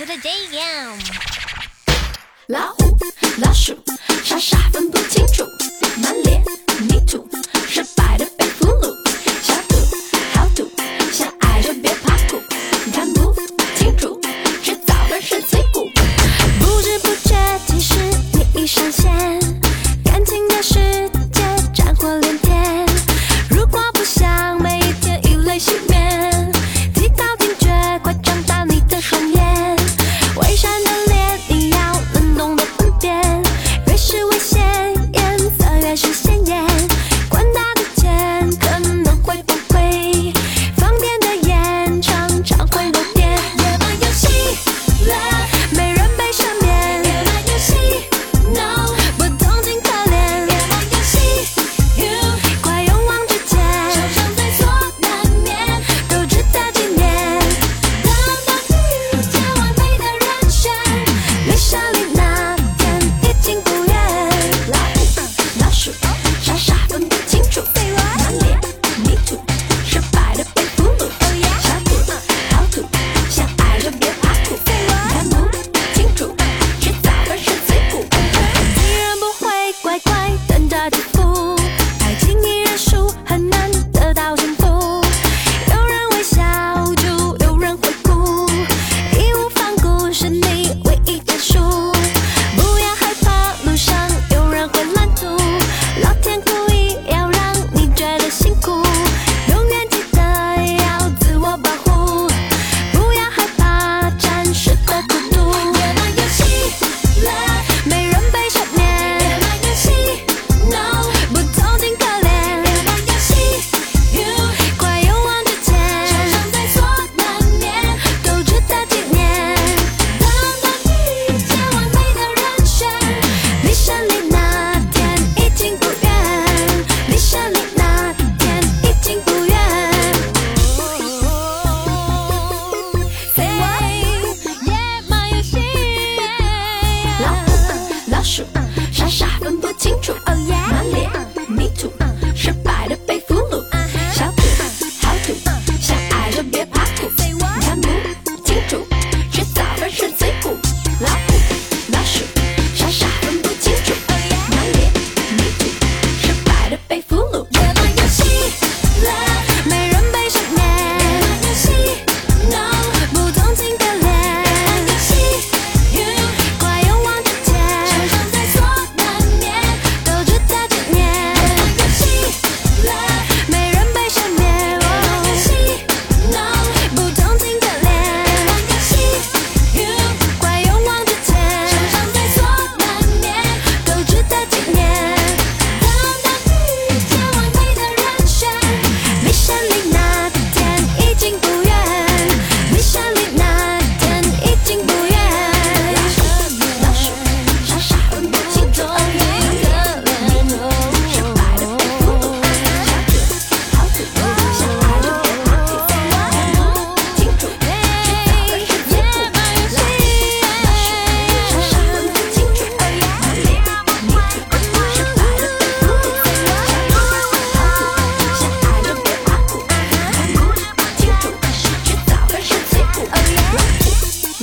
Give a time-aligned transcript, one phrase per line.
[0.00, 0.16] to the
[0.50, 0.96] jam。
[2.46, 2.96] 老虎、
[3.38, 3.76] 老鼠，
[4.24, 5.44] 傻傻分不清楚，
[6.02, 6.39] 满脸。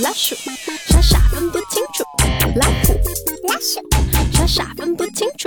[0.00, 0.36] 老鼠
[0.86, 2.04] 傻傻分不清楚
[2.54, 2.94] 老虎
[3.48, 3.80] 老鼠
[4.32, 5.46] 傻傻分不清楚。